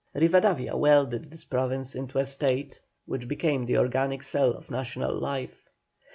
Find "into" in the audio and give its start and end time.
1.93-2.17